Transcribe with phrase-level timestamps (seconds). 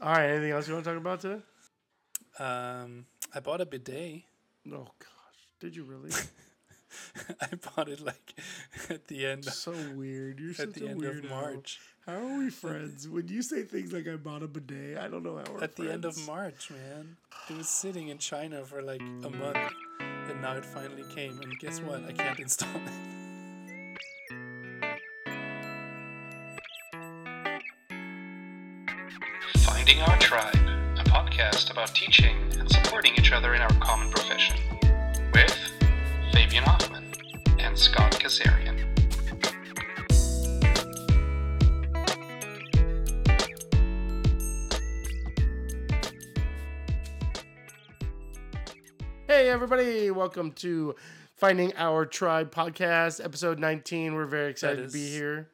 [0.00, 0.30] All right.
[0.30, 1.42] Anything else you want to talk about today?
[2.38, 4.22] Um, I bought a bidet.
[4.68, 6.10] Oh gosh, did you really?
[7.40, 8.34] I bought it like
[8.88, 10.38] at the end so weird.
[10.38, 11.80] You're at such the a end of March.
[12.06, 13.08] How are we friends?
[13.08, 15.76] When you say things like I bought a bidet, I don't know how we're At
[15.76, 16.16] the end of.
[16.26, 17.16] March, man.
[17.50, 19.58] It was sitting in China for like a month,
[20.00, 21.40] and now it finally came.
[21.42, 22.04] And guess what?
[22.04, 22.92] I can't install it.
[29.88, 30.54] Finding Our Tribe,
[30.98, 34.54] a podcast about teaching and supporting each other in our common profession.
[35.32, 35.58] With
[36.30, 37.10] Fabian Hoffman
[37.58, 38.84] and Scott Kazarian.
[49.26, 50.96] Hey everybody, welcome to
[51.36, 54.14] Finding Our Tribe podcast, episode 19.
[54.14, 55.48] We're very excited to be here.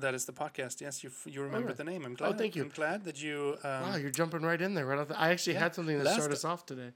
[0.00, 0.80] That is the podcast.
[0.80, 1.74] Yes, you f- you remember yeah.
[1.74, 2.04] the name.
[2.04, 2.34] I'm glad.
[2.34, 2.62] Oh, thank you.
[2.62, 3.56] I'm glad that you.
[3.64, 4.86] Um, Wow, you're jumping right in there.
[4.86, 6.90] Right off the, I actually Yeah, had something to start us off today.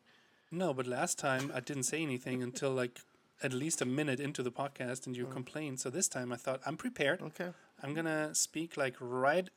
[0.51, 3.01] No, but last time I didn't say anything until like
[3.43, 5.33] at least a minute into the podcast, and you Oh.
[5.33, 5.81] complained.
[5.81, 7.21] So this time I thought I'm prepared.
[7.23, 7.51] Okay.
[7.83, 9.49] I'm gonna speak like right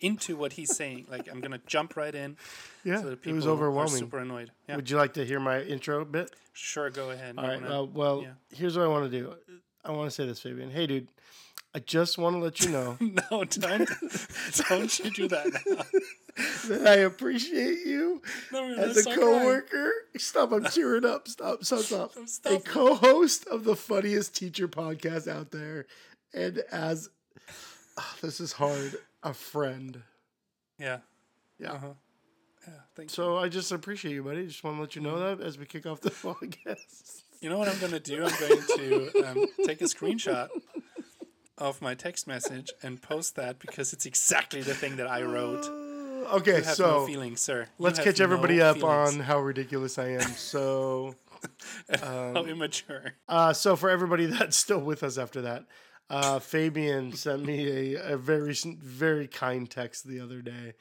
[0.00, 1.06] into what he's saying.
[1.10, 2.36] Like I'm gonna jump right in.
[2.84, 3.96] Yeah, so that it was overwhelming.
[3.96, 4.50] super annoyed.
[4.68, 6.30] Yeah, Would you like to hear my intro bit?
[6.54, 6.88] sure.
[6.88, 7.34] Go ahead.
[7.36, 7.60] All right.
[7.60, 8.32] wanna- Uh, well, yeah.
[8.56, 9.34] here's what I want to do.
[9.84, 10.70] I want to say this, Fabian.
[10.70, 11.08] Hey, dude,
[11.74, 13.90] I just want to let you know no, don't
[14.68, 15.82] don't you do that now.
[16.68, 18.22] that I appreciate you
[18.52, 19.92] No, as a coworker.
[20.16, 20.52] Stop!
[20.52, 21.26] I'm cheering up.
[21.26, 21.64] Stop!
[21.64, 21.80] Stop!
[21.80, 22.12] Stop!
[22.26, 22.52] Stop.
[22.52, 25.86] A co-host of the funniest teacher podcast out there,
[26.32, 27.10] and as
[27.98, 30.00] ah, this is hard, a friend.
[30.78, 30.98] Yeah.
[31.58, 31.72] Yeah.
[31.72, 31.86] Uh-huh.
[32.66, 32.72] Yeah.
[32.94, 33.14] Thank you.
[33.14, 34.46] So I just appreciate you, buddy.
[34.46, 37.22] Just want to let you know that as we kick off the podcast.
[37.40, 38.24] You know what I'm gonna do?
[38.24, 40.48] I'm going to um, take a screenshot
[41.58, 45.64] of my text message and post that because it's exactly the thing that I wrote.
[45.64, 47.62] Uh, okay, so no feelings, sir.
[47.78, 49.14] You let's catch everybody no up feelings.
[49.14, 50.30] on how ridiculous I am.
[50.32, 51.14] So.
[52.00, 53.12] how immature.
[53.28, 55.64] Uh, so for everybody that's still with us after that,
[56.10, 60.74] uh, Fabian sent me a, a very very kind text the other day,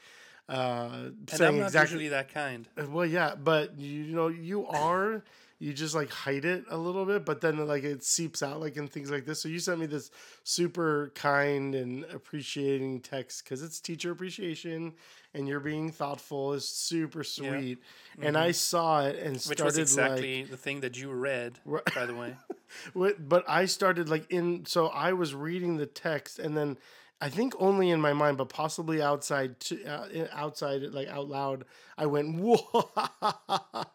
[0.50, 1.96] uh, And saying I'm not exactly.
[1.96, 2.68] usually that kind.
[2.90, 5.24] Well, yeah, but you know you are.
[5.63, 8.75] You just like hide it a little bit, but then like it seeps out like
[8.75, 9.41] in things like this.
[9.41, 10.12] So you sent me this
[10.44, 14.91] super kind and appreciating text because it's teacher appreciation,
[15.34, 17.79] and you're being thoughtful is super sweet.
[18.22, 19.50] And I saw it and Mm-hmm.
[19.50, 21.59] Which started was like exactly the thing that you read,
[21.95, 22.35] by the way.
[23.19, 26.78] But I started like in so I was reading the text and then
[27.22, 31.63] I think only in my mind, but possibly outside to, uh, outside like out loud,
[31.97, 32.90] I went whoa,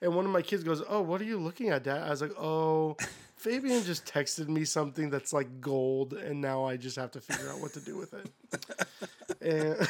[0.00, 2.22] and one of my kids goes, "Oh, what are you looking at, Dad?" I was
[2.22, 2.96] like, "Oh."
[3.36, 7.48] Fabian just texted me something that's like gold, and now I just have to figure
[7.48, 8.30] out what to do with it.
[9.40, 9.88] and,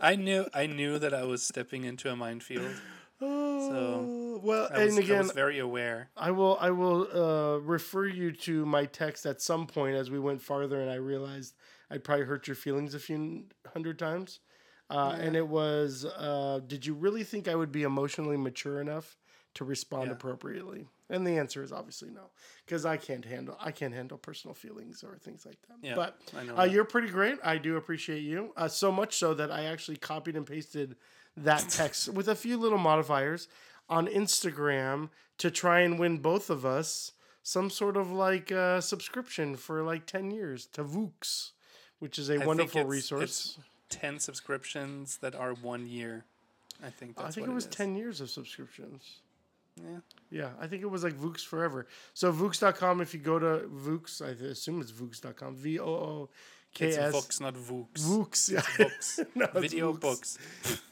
[0.00, 2.70] I knew I knew that I was stepping into a minefield.
[3.22, 3.68] Oh,
[4.38, 6.10] well, I was, and again, I was very aware.
[6.16, 10.18] I will I will uh, refer you to my text at some point as we
[10.18, 11.54] went farther, and I realized
[11.90, 14.40] I'd probably hurt your feelings a few hundred times.
[14.90, 19.16] Uh, And it was, uh, did you really think I would be emotionally mature enough
[19.54, 20.12] to respond Yeah.
[20.14, 20.88] appropriately?
[21.08, 22.30] And the answer is obviously no,
[22.66, 25.76] because I can't handle I can't handle personal feelings or things like that.
[25.82, 26.70] Yeah, but I know uh, that.
[26.72, 27.38] you're pretty great.
[27.44, 30.96] I do appreciate you uh, so much so that I actually copied and pasted
[31.36, 33.48] that text with a few little modifiers
[33.90, 37.12] on Instagram to try and win both of us
[37.42, 41.50] some sort of like uh, subscription for like 10 years to Vooks,
[41.98, 43.22] which is a think wonderful it's- resource.
[43.22, 43.58] it's
[43.90, 46.24] Ten subscriptions that are one year.
[46.80, 47.74] I think I think it was is.
[47.74, 49.16] 10 years of subscriptions.
[49.76, 49.98] Yeah.
[50.30, 51.88] Yeah, I think it was like Vooks forever.
[52.14, 56.28] So Vooks.com, if you go to Vooks, I assume it's Vooks.com, V O O
[56.78, 57.12] It's S.
[57.12, 58.00] Vox, not Vooks.
[58.00, 59.24] Vooks, yeah.
[59.34, 60.38] No, Video books.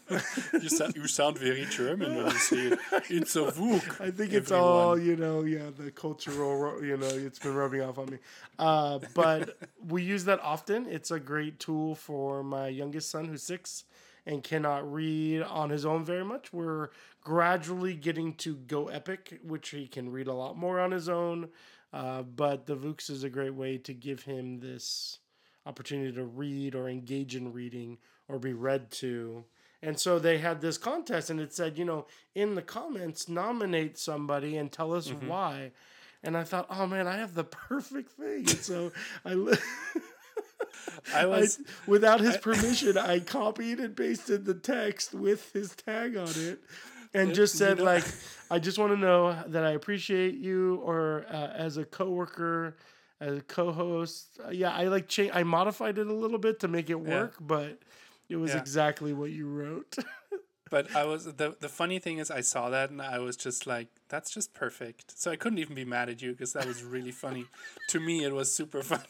[0.53, 2.79] you, sound, you sound very German when you say it.
[3.11, 4.01] It's a Vook.
[4.01, 4.71] I think it's everyone.
[4.71, 5.43] all you know.
[5.43, 8.19] Yeah, the cultural, you know, it's been rubbing off on me.
[8.59, 9.57] Uh, but
[9.87, 10.87] we use that often.
[10.87, 13.85] It's a great tool for my youngest son, who's six
[14.27, 16.53] and cannot read on his own very much.
[16.53, 16.91] We're
[17.23, 21.49] gradually getting to Go Epic, which he can read a lot more on his own.
[21.95, 25.19] Uh, but the Vooks is a great way to give him this
[25.69, 29.45] opportunity to read or engage in reading or be read to.
[29.83, 33.97] And so they had this contest, and it said, you know, in the comments, nominate
[33.99, 35.71] somebody and tell us why.
[36.25, 38.39] And I thought, oh man, I have the perfect thing.
[38.41, 38.91] And so
[39.25, 39.57] I, li-
[41.15, 41.61] I I was.
[41.87, 46.61] without his permission, I copied and pasted the text with his tag on it,
[47.15, 48.05] and just you said know- like,
[48.51, 52.77] I just want to know that I appreciate you, or uh, as a coworker,
[53.21, 54.39] as a co-host.
[54.45, 55.33] Uh, yeah, I like change.
[55.35, 57.81] I modified it a little bit to make it work, but
[58.29, 58.59] It was Yeah.
[58.61, 59.97] exactly what you wrote.
[60.71, 63.67] But I was the the funny thing is I saw that and I was just
[63.67, 65.19] like, that's just perfect.
[65.19, 67.47] So I couldn't even be mad at you because that was really funny.
[67.89, 69.01] to me, it was super fun.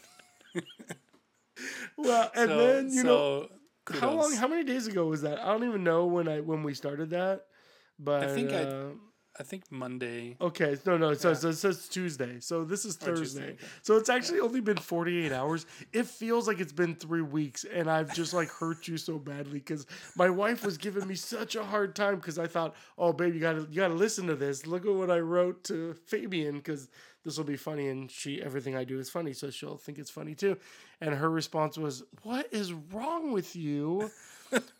[1.97, 3.47] well, and so, then you know
[3.91, 4.33] so how long?
[4.33, 5.39] How many days ago was that?
[5.39, 7.45] I don't even know when I when we started that.
[7.99, 9.08] But think I- uh, I
[9.43, 10.35] think Monday.
[10.41, 11.13] Okay, no, no.
[11.13, 11.33] So, Yeah.
[11.35, 12.39] so it says Tuesday.
[12.39, 13.21] So this is Oh, Thursday.
[13.21, 13.65] Tuesday, okay.
[13.81, 15.65] So it's actually only been 48 hours.
[15.93, 19.59] It feels like it's been three weeks, and I've just like hurt you so badly
[19.59, 23.33] because my wife was giving me such a hard time because I thought, oh, babe,
[23.33, 24.65] you gotta you gotta listen to this.
[24.67, 26.89] Look at what I wrote to Fabian because
[27.25, 30.09] this will be funny, and she everything I do is funny, so she'll think it's
[30.09, 30.57] funny too.
[31.01, 34.09] And her response was, "What is wrong with you?"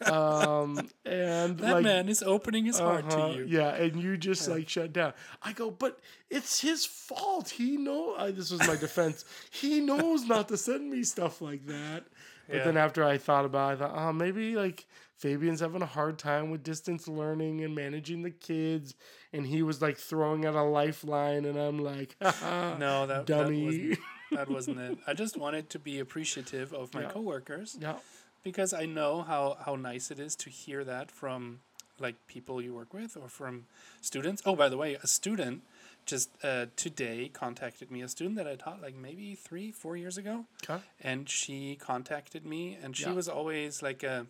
[0.06, 3.46] Um, and That like, man is opening his heart uh-huh, to you.
[3.48, 5.14] Yeah, and you just like shut down.
[5.44, 6.00] I go, but
[6.30, 7.50] it's his fault.
[7.50, 8.16] He know.
[8.18, 9.26] I, this was my defense.
[9.52, 12.04] he knows not to send me stuff like that.
[12.48, 12.64] But Yeah.
[12.66, 14.88] then after I thought about, it, I thought, oh, maybe like
[15.18, 18.96] Fabian's having a hard time with distance learning and managing the kids,
[19.34, 23.66] and he was like throwing out a lifeline, and I'm like, No, that, that dummy.
[23.66, 24.00] wasn't
[24.32, 24.98] that wasn't it.
[25.08, 27.10] I just wanted to be appreciative of my Yeah.
[27.10, 27.96] coworkers yeah,
[28.44, 31.60] because I know how how nice it is to hear that from
[32.00, 33.66] like people you work with or from
[34.02, 34.42] students.
[34.46, 35.64] Oh, by the way, a student
[36.06, 38.02] just uh, today contacted me.
[38.02, 40.82] A student that I taught like maybe three, four years ago, okay.
[41.02, 43.14] and she contacted me, and she Yeah.
[43.14, 44.28] was always like a.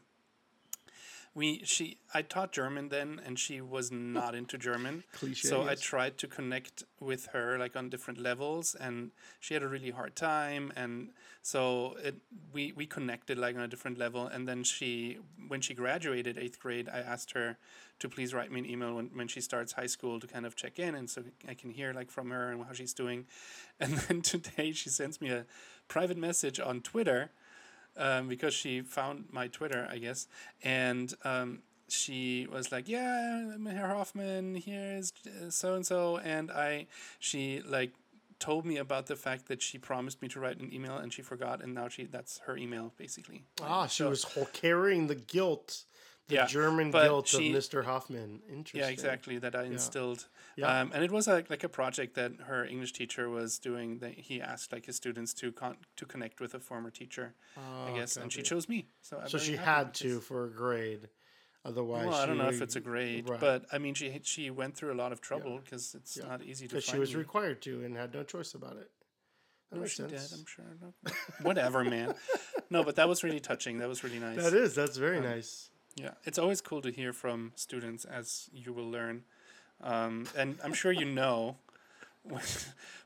[1.36, 5.04] We she I taught German then, and she was not into German.
[5.14, 9.64] Cliche, So I tried to connect with her like on different levels, and she had
[9.64, 11.10] a really hard time, and
[11.42, 12.16] so it
[12.52, 14.28] we we connected like on a different level.
[14.28, 17.58] And then she when she graduated eighth grade, I asked her
[18.00, 20.56] to please write me an email when, when she starts high school to kind of
[20.56, 23.26] check in, and so I can hear like from her and how she's doing.
[23.82, 25.46] And then today she sends me a
[25.88, 27.32] private message on Twitter
[28.00, 30.28] um, because she found my Twitter, I guess,
[30.64, 34.56] and um, she was like, "Yeah, Herr Hoffman.
[34.56, 35.12] Here's
[35.50, 36.88] so and so," and I,
[37.20, 37.92] she like
[38.40, 41.22] told me about the fact that she promised me to write an email and she
[41.22, 43.44] forgot, and now she that's her email basically.
[43.62, 45.84] Ah, she So- was carrying the guilt,
[46.30, 47.84] the Yeah, German but guilt she- of Mr.
[47.84, 48.42] Hoffman.
[48.50, 48.80] Interesting.
[48.82, 49.38] Yeah, exactly.
[49.40, 50.28] That I instilled.
[50.56, 50.82] Yeah.
[50.82, 54.00] Um, and it was like like a project that her English teacher was doing.
[54.00, 57.34] That he asked like his students to con- to connect with a former teacher,
[57.88, 58.88] I guess, and she chose me.
[59.02, 61.10] So Oh, So she had to for a grade.
[61.66, 63.40] Otherwise, Well, I don't know if it's a grade, right.
[63.40, 66.28] but I mean, she she went through a lot of trouble because it's Yeah.
[66.30, 66.96] not easy to because find.
[66.96, 67.20] she was me.
[67.20, 68.90] required to and had no choice about it.
[69.70, 70.30] That No, makes she sense.
[70.30, 70.40] did.
[70.40, 70.66] I'm sure.
[70.82, 70.94] No.
[71.42, 72.16] Whatever, man.
[72.72, 73.80] No, but that was really touching.
[73.80, 74.38] That was really nice.
[74.38, 74.76] That is.
[74.76, 75.69] That's very Um, nice.
[76.00, 79.24] Yeah, it's always cool to hear from students, as you will learn,
[79.84, 81.58] um, and I'm sure you know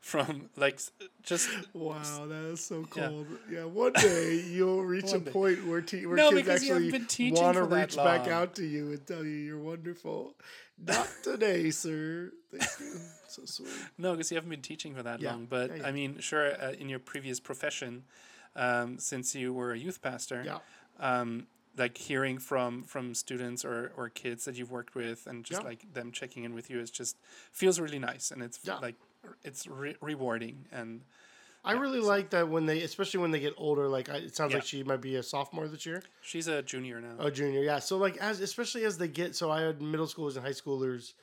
[0.02, 0.80] from like
[1.24, 3.08] just Wow, that is so yeah.
[3.08, 3.28] cold.
[3.50, 5.32] Yeah, one day you'll reach a day.
[5.32, 8.56] point where, te- where No, kids because you haven't actually want to reach back out
[8.56, 10.34] to you and tell you you're wonderful.
[10.86, 12.32] Not today, sir.
[12.52, 13.00] Thank you.
[13.28, 13.70] So sweet.
[13.98, 15.48] no, because you haven't been teaching for that Yeah, long.
[15.50, 15.88] But yeah, yeah.
[15.88, 18.04] I mean, sure, uh, in your previous profession,
[18.56, 20.60] um, since you were a youth pastor, Yeah.
[21.00, 21.48] um,
[21.78, 25.68] like hearing from from students or, or kids that you've worked with and just Yeah.
[25.70, 27.18] like them checking in with you is just
[27.52, 28.78] feels really nice and it's Yeah.
[28.78, 28.96] like
[29.44, 31.02] it's re- rewarding and
[31.66, 33.88] I really like that when they, especially when they get older.
[33.88, 34.58] Like I, it sounds Yeah.
[34.58, 36.04] like she might be a sophomore this year.
[36.22, 37.80] she's a junior now Oh, junior, yeah.
[37.80, 41.14] So like as especially as they get, so I had middle schoolers and high schoolers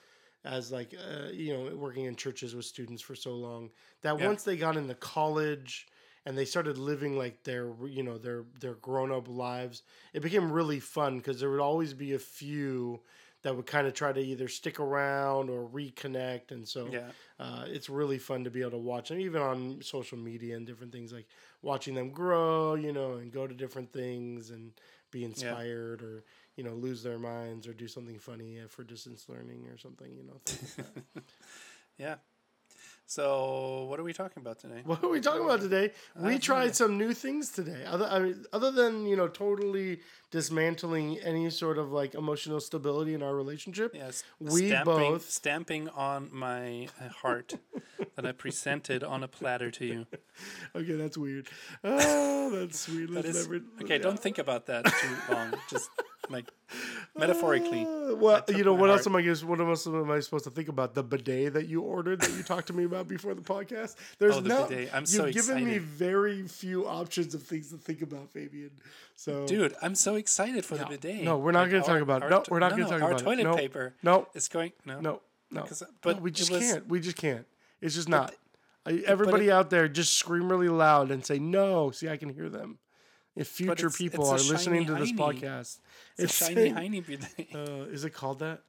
[0.46, 3.68] as like uh, you know working in churches with students for so long
[4.00, 4.26] that Yeah.
[4.28, 5.86] once they got into college
[6.26, 10.52] and they started living like their you know their their grown up lives, it became
[10.52, 13.00] really fun because there would always be a few
[13.42, 17.08] that would kind of try to either stick around or reconnect, and so yeah.
[17.38, 20.66] uh, it's really fun to be able to watch them, even on social media and
[20.66, 21.26] different things, like
[21.62, 24.72] watching them grow, you know, and go to different things and
[25.10, 26.24] be inspired or,
[26.56, 30.14] you know, lose their minds or do something funny uh, for distance learning or something,
[30.14, 30.40] you know.
[30.76, 31.24] like
[31.98, 32.16] yeah
[33.10, 35.92] so what are we talking about today what are we talking about today?
[36.16, 36.38] We uh-huh.
[36.40, 37.84] tried some new things today.
[37.86, 40.00] Other, I mean, other than, you know, totally
[40.30, 43.94] dismantling any sort of like emotional stability in our relationship.
[43.94, 46.88] yes We stamping, both- stamping on my
[47.22, 47.54] heart
[48.14, 50.06] that i presented on a platter to you
[50.76, 51.48] Okay, that's weird.
[51.82, 53.12] Oh, that's sweet.
[53.12, 55.90] that never, okay don't think about that too long just
[56.28, 56.50] like
[57.16, 60.44] metaphorically Uh, well, you know what else am I guess what else am I supposed
[60.44, 60.94] to think about?
[60.94, 63.96] The bidet that you ordered that you talked to me about before the podcast.
[64.18, 64.66] There's Oh, the no.
[64.66, 64.90] bidet.
[64.94, 68.70] I'm you've so given me very few options of things to think about, Fabian.
[69.16, 71.24] So, Dude, I'm so excited for no, the bidet.
[71.24, 72.22] no, we're not Like going to talk our- about.
[72.22, 72.30] our it.
[72.30, 73.44] No, we're not no, going to talk our about toilet it.
[73.44, 73.94] No, paper.
[74.02, 75.00] No, It's going no.
[75.00, 75.62] no, no.
[75.62, 76.88] Because- but we just was- can't.
[76.88, 77.46] We just can't.
[77.80, 78.34] It's just not.
[78.86, 81.90] Everybody out there, just scream really loud and say no.
[81.90, 82.78] See, I can hear them
[83.40, 85.78] if future it's- people it's are listening to this podcast,
[86.18, 87.48] It's, a shiny hiney bidet.
[87.54, 88.62] Uh, is it called that?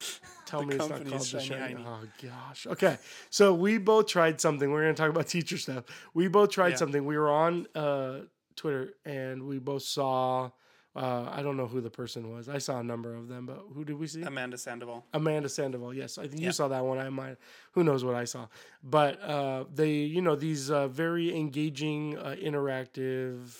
[0.46, 1.84] Tell me it's not called is the Shiny shiny.
[1.86, 2.66] Oh gosh.
[2.74, 2.98] Okay,
[3.30, 4.70] so we both tried something.
[4.70, 5.84] We're gonna talk about teacher stuff.
[6.14, 6.76] We both tried Yeah.
[6.82, 7.04] something.
[7.04, 8.20] We were on uh,
[8.54, 10.50] Twitter and we both saw.
[10.94, 12.48] Uh, I don't know who the person was.
[12.48, 14.22] I saw a number of them, but who did we see?
[14.22, 15.04] Amanda Sandoval.
[15.12, 15.92] Amanda Sandoval.
[15.92, 16.96] Yes, I think you saw that one.
[16.98, 17.36] I might.
[17.72, 18.46] Who knows what I saw?
[18.82, 23.50] But uh, they, you know, these uh, very engaging, uh, interactive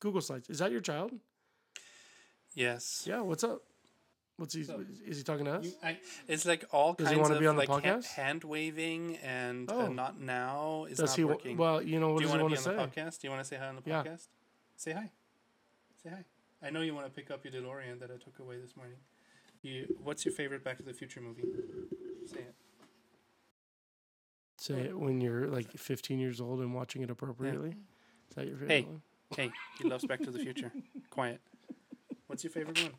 [0.00, 0.48] Google slides.
[0.48, 1.12] Is that your child?
[2.54, 3.04] Yes.
[3.06, 3.20] Yeah.
[3.20, 3.62] What's up?
[4.36, 4.60] What's he?
[5.04, 5.64] Is he talking to us?
[5.64, 8.06] You- I, it's like all Does he kinds of be on the like ha- podcast?
[8.12, 9.86] hand waving and Oh.
[9.86, 11.24] uh, not now is Does not he?
[11.24, 11.56] working.
[11.56, 12.92] Well, you know what Do you does want to be on say?
[12.94, 13.20] the podcast?
[13.20, 14.02] Do you want to say hi on the Yeah.
[14.04, 14.28] podcast?
[14.76, 15.10] Say hi.
[16.02, 16.24] Say hi.
[16.62, 18.96] I know you want to pick up your DeLorean that I took away this morning.
[19.62, 21.42] You, what's your favorite Back to the Future movie?
[22.26, 22.54] Say it.
[24.60, 27.70] Say it when you're like 15 years old and watching it appropriately.
[28.30, 28.82] Is that your favorite Hey.
[28.82, 29.02] one?
[29.36, 30.72] Hey, he loves Back to the Future.
[31.10, 31.40] Quiet.
[32.26, 32.92] What's your favorite one?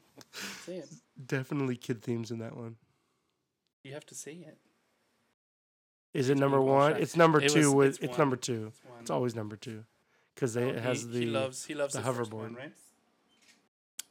[0.65, 0.89] Say it.
[1.25, 2.75] Definitely kid themes in that one.
[3.83, 4.57] You have to say it.
[6.13, 6.95] Is it It's number one?
[6.97, 7.67] It's number It two.
[7.71, 8.67] was- with it's it's number two.
[8.67, 8.79] It's.
[9.01, 9.85] It's always number two
[10.35, 12.57] because Oh, it has he, the he loves he loves the the, first one, hoverboard.
[12.57, 12.73] right?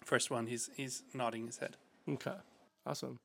[0.05, 0.47] First one.
[0.47, 1.77] He's he's nodding his head.
[2.09, 2.35] okay.
[2.87, 3.19] Awesome.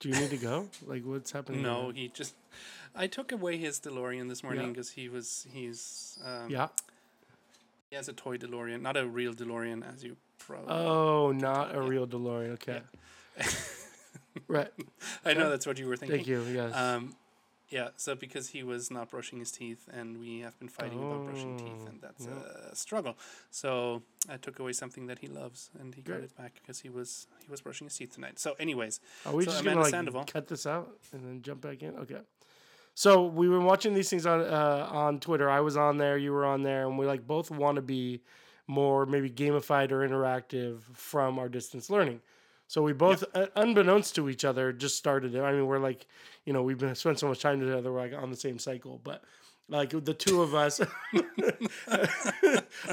[0.00, 0.68] Do you need to go?
[0.86, 1.62] like what's happening?
[1.62, 1.92] No, there?
[2.02, 2.34] he just.
[2.94, 4.68] I took away his DeLorean this morning Yeah.
[4.68, 6.68] because he was he's um, Yeah.
[7.90, 10.72] He has a toy DeLorean, not a real DeLorean as you probably.
[10.74, 12.50] Oh, not a real DeLorean.
[12.52, 12.80] Okay.
[14.48, 14.70] right.
[15.24, 16.18] I know that's what you were thinking.
[16.18, 16.42] Thank you.
[16.42, 16.74] Yes.
[16.74, 17.14] Um,
[17.70, 17.88] yeah.
[17.96, 21.56] So because he was not brushing his teeth, and we have been fighting about brushing
[21.58, 22.70] teeth, Oh, and that's yeah.
[22.72, 23.16] a struggle.
[23.50, 26.88] So I took away something that he loves, and he got it back because he
[26.88, 28.38] was he was brushing his teeth tonight.
[28.38, 30.24] So, anyways, Are we so just Amanda gonna like Sandoval.
[30.24, 31.96] cut this out and then jump back in?
[31.96, 32.20] Okay.
[32.98, 35.48] So we were watching these things on uh, on Twitter.
[35.48, 36.18] I was on there.
[36.18, 38.22] You were on there, and we like both want to be
[38.66, 42.20] more maybe gamified or interactive from our distance learning.
[42.66, 45.40] So we both, uh, unbeknownst to each other, just started it.
[45.40, 46.08] I mean, we're like,
[46.44, 47.92] you know, we've been spent so much time together.
[47.92, 49.22] We're like on the same cycle, but
[49.68, 50.80] like the two of us,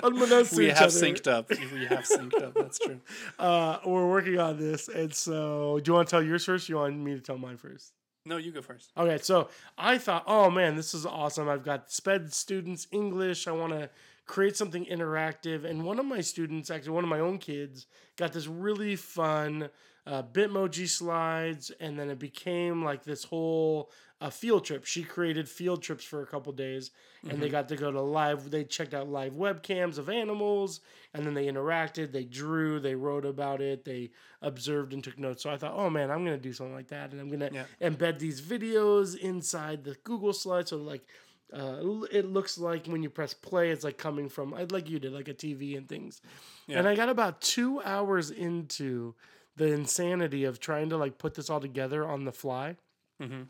[0.03, 1.49] unbeknownst to we each have other, synced up.
[1.49, 2.53] We have synced up.
[2.53, 3.01] That's true.
[3.39, 4.87] uh, we're working on this.
[4.87, 6.69] And so, do you want to tell yours first?
[6.69, 7.91] Or you want me to tell mine first?
[8.27, 8.91] No, you go first.
[8.97, 11.47] Okay, so I thought, oh man, this is awesome.
[11.47, 13.47] I've got sped students English.
[13.47, 13.89] I want to
[14.25, 15.63] create something interactive.
[15.63, 17.85] And one of my students, actually one of my own kids,
[18.17, 19.69] got this really fun
[20.07, 24.85] uh, Bitmoji slides, and then it became like this whole uh, field trip.
[24.85, 26.91] She created field trips for a couple days,
[27.27, 28.51] and they got to go to live.
[28.51, 30.81] They checked out live webcams of animals,
[31.13, 32.11] and then they interacted.
[32.11, 32.79] They drew.
[32.79, 33.83] They wrote about it.
[33.83, 35.41] They observed and took notes.
[35.43, 37.65] So I thought, oh man, I'm gonna do something like that, and I'm gonna Yeah.
[37.81, 40.67] embed these videos inside the Google slide.
[40.67, 41.05] So like.
[41.53, 45.13] Uh, it looks like when you press play, it's like coming from like you did,
[45.13, 46.19] like a TV and things.
[46.65, 46.79] Yeah.
[46.79, 49.13] And I got about two hours into
[49.57, 52.75] the insanity of trying to like put this all together on the fly,
[53.21, 53.43] Mm-hmm.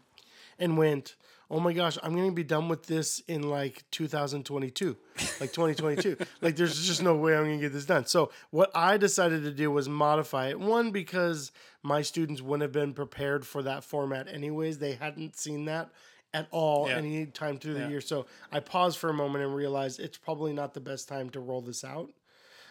[0.60, 1.16] and went,
[1.50, 4.96] "Oh my gosh, I'm gonna be done with this in like 2022,
[5.40, 6.18] like 2022.
[6.42, 9.52] like there's just no way I'm gonna get this done." So what I decided to
[9.52, 10.60] do was modify it.
[10.60, 15.66] One because my students wouldn't have been prepared for that format anyways; they hadn't seen
[15.66, 15.90] that
[16.34, 16.98] at all Yeah.
[16.98, 17.90] any time through the Yeah.
[17.90, 18.02] year.
[18.02, 21.40] So I paused for a moment and realized it's probably not the best time to
[21.40, 22.12] roll this out.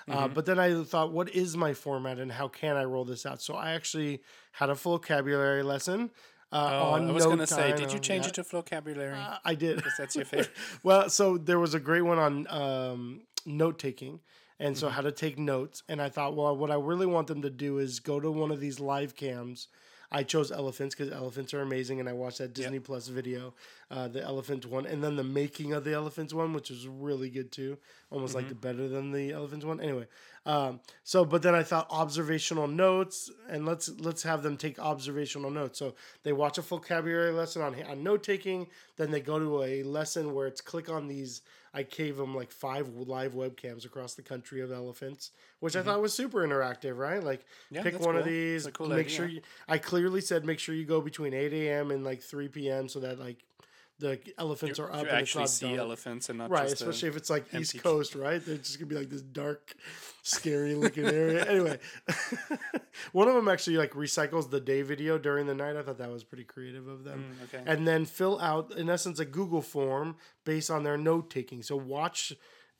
[0.09, 0.35] Uh, Mm-hmm.
[0.35, 3.41] but then I thought, what is my format and how can I roll this out?
[3.41, 4.21] So I actually
[4.53, 6.11] had a vocabulary lesson.
[6.53, 8.29] Uh, Oh, on I was note gonna say, did you change yeah.
[8.29, 9.17] it to vocabulary?
[9.19, 9.77] Uh, I did.
[9.77, 10.51] Because that's your favorite.
[10.83, 14.21] well, so there was a great one on um, note taking,
[14.61, 14.81] and Mm-hmm.
[14.81, 15.83] so how to take notes.
[15.89, 18.51] And I thought, well, what I really want them to do is go to one
[18.53, 19.69] of these live cams.
[20.14, 23.52] I chose elephants because elephants are amazing, and I watched that Disney Plus video,
[23.90, 27.28] uh, the elephant one, and then the making of the elephants one, which was really
[27.28, 27.78] good too,
[28.12, 29.80] almost like the better than the elephants one.
[29.80, 30.06] Anyway,
[30.47, 35.51] um, so but then I thought observational notes, and let's let's have them take observational
[35.51, 35.79] notes.
[35.79, 39.83] So they watch a vocabulary lesson on on note taking, then they go to a
[39.83, 41.43] lesson where it's click on these.
[41.77, 46.01] I gave them like five live webcams across the country of elephants, which I thought
[46.01, 47.23] was super interactive, right?
[47.23, 47.75] Like Mm-hmm.
[47.77, 49.17] Yeah, pick one of these, cool make idea.
[49.17, 49.41] sure you.
[49.69, 51.91] I clearly said make sure you go between eight a.m.
[51.91, 52.89] and like three p.m.
[52.89, 53.45] so that like
[54.01, 55.79] the elephants are up you actually see dark.
[55.79, 58.45] elephants and not Right, just especially if it's like East Coast, right?
[58.45, 59.75] They're just gonna be like this dark,
[60.23, 61.45] scary looking area.
[61.49, 61.79] anyway,
[63.13, 65.77] one of them actually like recycles the day video during the night.
[65.77, 67.25] I thought that was pretty creative of them.
[67.41, 67.63] Mm, okay.
[67.71, 71.63] And then fill out, in essence, a Google form based on their note taking.
[71.63, 72.33] So watch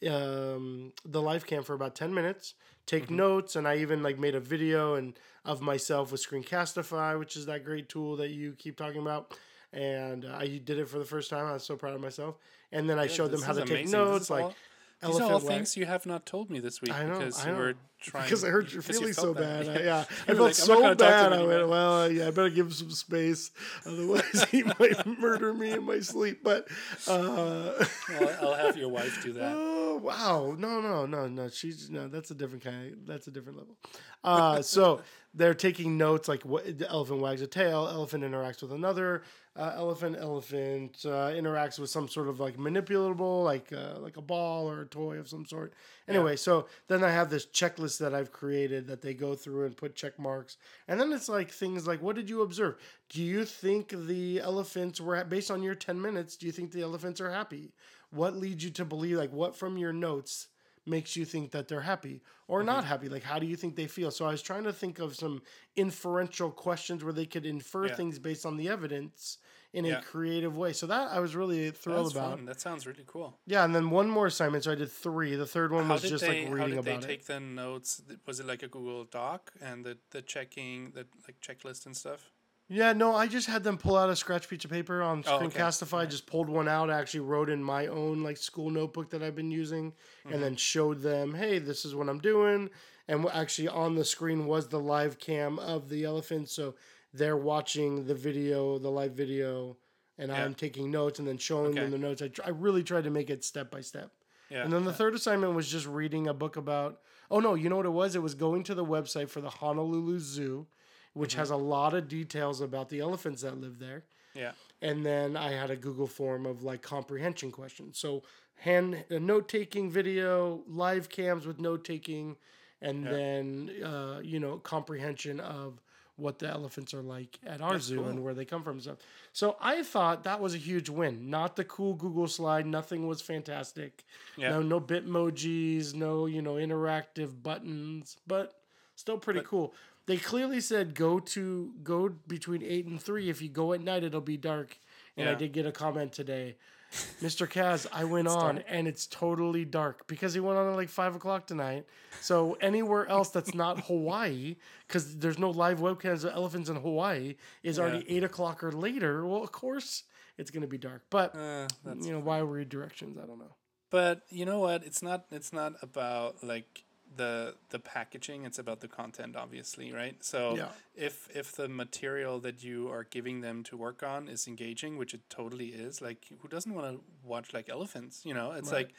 [0.09, 2.55] um, the live cam for about ten minutes.
[2.87, 3.17] Take Mm-hmm.
[3.17, 7.47] notes, and I even like made a video and of myself with Screencastify, which is
[7.47, 9.35] that great tool that you keep talking about.
[9.75, 11.47] And uh, I did it for the first time.
[11.47, 12.37] I was so proud of myself.
[12.73, 13.85] And then I showed them how to take amazing.
[13.87, 14.55] This notes, like all-
[15.03, 15.45] These are all wax.
[15.45, 17.59] things you have not told me this week I know, because I you know.
[17.59, 18.25] were trying.
[18.25, 19.69] because I heard you're because you so bad.
[19.77, 21.33] I- yeah, I felt like, so gonna talk to bad.
[21.33, 23.51] I went, well, yeah, I better give him some space,
[23.87, 26.41] otherwise he might murder me in my sleep.
[26.45, 26.69] But
[27.09, 27.73] uh,
[28.21, 29.53] I'll, I'll have your wife do that.
[29.57, 32.97] oh wow, no, no, no, no, she's no, that's a different kind.
[33.07, 33.77] That's a different level.
[34.23, 35.03] Uh, so
[35.35, 39.23] they're taking notes like what the elephant wags a tail, elephant interacts with another
[39.57, 44.23] uh, elephant, elephant uh, interacts with some sort of like manipulable, like uh, like a
[44.23, 45.73] ball or a toy of some sort.
[46.09, 49.77] Anyway, so then I have this checklist that I've created that they go through and
[49.77, 50.57] put check marks,
[50.89, 52.77] and then it's like things like, what did you observe?
[53.09, 56.37] Do you think the elephants were based on your ten minutes?
[56.37, 57.73] Do you think the elephants are happy?
[58.11, 60.49] What leads you to believe like what from your notes?
[60.87, 62.87] Makes you think that they're happy or not mm-hmm.
[62.89, 65.15] happy like how do you think they feel so i was trying to think of
[65.17, 65.41] some
[65.77, 67.95] inferential questions where they could infer Yeah.
[67.95, 69.39] things based on the evidence
[69.73, 69.99] in Yeah.
[69.99, 72.45] a creative way so that i was really thrilled That's about fun.
[72.47, 73.39] That sounds really cool.
[73.47, 76.03] yeah and then one more assignment so i did three the third one How was
[76.03, 76.41] just they?
[76.41, 78.03] like how reading did they about it take the notes?
[78.27, 82.31] Was it like a Google Doc and the the checking, the like checklist and stuff?
[82.69, 85.37] Yeah, no, I just had them pull out a scratch piece of paper on Oh,
[85.37, 85.47] okay.
[85.59, 86.09] Screencastify.
[86.09, 86.91] Just pulled one out.
[86.91, 90.33] Actually wrote in my own like school notebook that I've been using, Mm-hmm.
[90.33, 92.71] and then showed them, "Hey, this is what I'm doing."
[93.07, 96.75] And actually, on the screen was the live cam of the elephant, so
[97.13, 99.77] they're watching the video, the live video,
[100.17, 100.43] and Yeah.
[100.43, 101.81] I'm taking notes and then showing Okay.
[101.81, 102.23] them the notes.
[102.23, 104.11] I, tr- I really tried to make it step by step.
[104.51, 104.65] Yeah.
[104.65, 107.01] And then the third assignment was just reading a book about.
[107.31, 108.17] Oh no, you know what it was?
[108.17, 110.67] It was going to the website for the Honolulu Zoo,
[111.15, 111.41] which Mm-hmm.
[111.41, 114.05] has a lot of details about the elephants that live there.
[114.35, 114.53] yeah.
[114.83, 117.99] And then I had a Google form of like comprehension questions.
[117.99, 118.23] So
[118.57, 122.37] hand a note taking video, live cams with note taking,
[122.83, 125.81] and then uh, you know comprehension of
[126.17, 128.09] what the elephants are like at our zoo cool.
[128.09, 128.99] and where they come from stuff.
[129.33, 131.31] So I thought that was a huge win.
[131.31, 132.67] Not the cool Google slide.
[132.67, 134.05] Nothing was fantastic.
[134.37, 134.51] Yeah.
[134.51, 135.95] No, no bitmojis.
[135.95, 138.17] No, you know, interactive buttons.
[138.27, 138.55] But
[138.97, 139.73] still pretty cool.
[140.07, 143.31] They clearly said go to go between eight and three.
[143.31, 144.77] If you go at night, it'll be dark.
[145.17, 146.57] And I did get a comment today.
[147.21, 147.49] Mr.
[147.49, 151.17] Kaz, I went on and it's totally dark because he went on at like five
[151.17, 151.87] o'clock tonight.
[152.21, 157.35] So anywhere else that's not Hawaii, because there's no live webcams of elephants in Hawaii,
[157.63, 159.27] is already eight o'clock or later.
[159.27, 160.05] Well, of course
[160.39, 161.03] it's gonna be dark.
[161.11, 163.19] But Uh, that's you know, why read directions?
[163.19, 163.57] I don't know.
[163.91, 164.85] But you know what?
[164.85, 165.27] It's not.
[165.33, 166.84] It's not about like
[167.17, 168.45] the the packaging.
[168.45, 170.17] It's about the content, obviously, right?
[170.25, 170.69] So Yeah.
[170.95, 175.15] if if the material that you are giving them to work on is engaging, which
[175.15, 178.25] it totally is, like who doesn't want to watch like elephants?
[178.25, 178.93] You know, it's like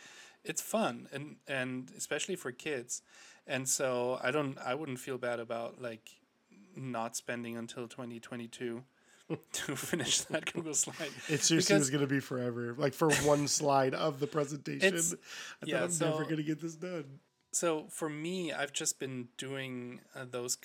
[0.43, 3.01] it's fun and and especially for kids.
[3.47, 4.57] And so I don't.
[4.57, 6.09] I wouldn't feel bad about like
[6.75, 8.83] not spending until twenty twenty two.
[9.53, 11.09] to finish that Google slide.
[11.27, 14.93] It seriously Because- was gonna be forever, like for one slide of the presentation.
[14.93, 17.05] I yeah, thought I'm never so- gonna get this done.
[17.55, 20.57] So for me, I've just been doing uh, those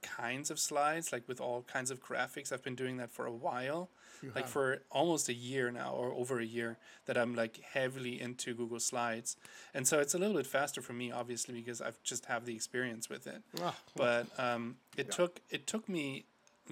[0.00, 2.50] kinds of slides, like with all kinds of graphics.
[2.50, 3.90] I've been doing that for a while,
[4.34, 8.54] like for almost a year now, or over a year, that I'm like heavily into
[8.54, 9.36] Google Slides,
[9.74, 12.54] and so it's a little bit faster for me, obviously, because I've just have the
[12.54, 13.42] experience with it.
[13.62, 16.24] Ah, But um, it took it took me,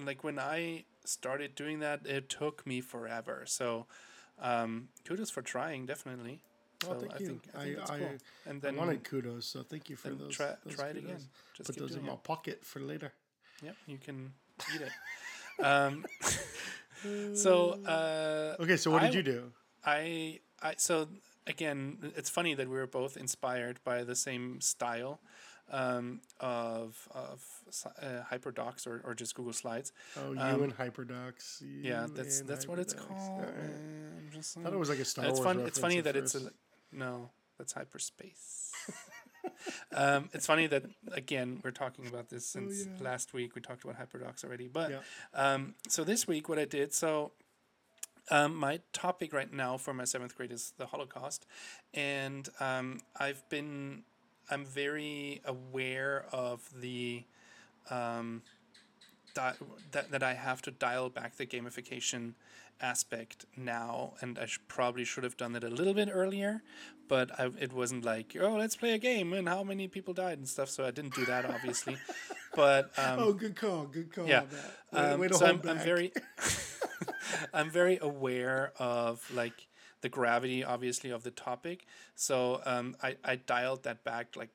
[0.03, 3.43] like when I started doing that, it took me forever.
[3.45, 3.85] So
[4.41, 6.41] um, kudos for trying, definitely.
[6.81, 7.27] So thank I you.
[7.27, 8.07] think I I- think I- cool.
[8.45, 10.35] And I then wanted kudos, so thank you for those.
[10.35, 11.09] try, those try it kudos.
[11.09, 11.27] again.
[11.57, 13.11] Just Put those in doing my pocket for later.
[13.61, 14.33] Yep, you can
[14.73, 14.91] eat it.
[15.65, 16.05] um,
[17.35, 19.51] so uh, Okay, so what I- did you do?
[19.85, 21.07] I I so
[21.47, 25.19] again, it's funny that we were both inspired by the same style
[25.71, 29.91] um, of of s- uh, HyperDocs or, or just Google Slides.
[30.17, 31.61] Oh, you um, and HyperDocs.
[31.61, 33.19] Yeah, you that's and that's what it's called.
[33.19, 33.55] Alright.
[33.55, 34.31] man.
[34.33, 35.43] I'm I thought it was like a Star it's Wars.
[35.55, 35.59] fun.
[35.67, 36.53] It's funny that at it's a, first.
[36.91, 38.71] No, that's hyperspace.
[39.93, 43.03] um, it's funny that again we're talking about this since Oh, yeah.
[43.03, 43.55] last week.
[43.55, 44.99] We talked about hyperdocs already, but Yeah.
[45.33, 47.31] um, so this week what I did so.
[48.31, 51.47] Um, my topic right now for my seventh grade is the Holocaust,
[51.95, 54.03] and um, I've been
[54.51, 57.23] I'm very aware of the
[57.89, 58.43] um,
[59.33, 59.55] di-
[59.91, 62.33] that that I have to dial back the gamification
[62.81, 66.61] aspect now, and I sh- probably should have done it a little bit earlier,
[67.07, 70.37] but I, it wasn't like oh let's play a game and how many people died
[70.37, 71.97] and stuff, so I didn't do that obviously,
[72.55, 73.85] but um, Oh, good call.
[73.85, 74.27] Good call.
[74.27, 74.43] yeah.
[74.91, 76.11] Way, um, way so I'm, I'm very,
[77.53, 79.67] I'm very aware of like
[80.01, 81.85] the gravity, obviously, of the topic.
[82.15, 84.49] So um, I I dialed that back like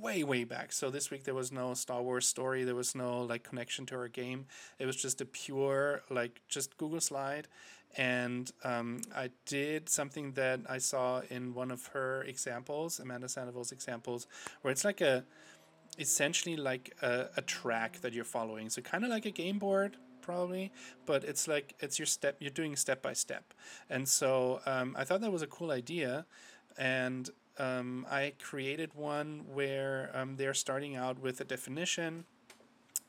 [0.00, 0.72] way way back.
[0.72, 2.64] So this week there was no Star Wars story.
[2.64, 4.46] There was no like connection to our game.
[4.78, 7.48] It was just a pure like just Google slide,
[7.96, 13.72] and um, I did something that I saw in one of her examples, Amanda Sandoval's
[13.72, 14.26] examples,
[14.62, 15.24] where it's like a
[15.98, 18.70] essentially like a, a track that you're following.
[18.70, 20.70] So kind of like a game board probably,
[21.06, 22.36] but it's like it's your step.
[22.40, 23.54] You're doing step by step,
[23.88, 26.26] and so um, I thought that was a cool idea,
[26.78, 27.28] and
[27.60, 32.24] um, I created one where um, they're starting out with a definition,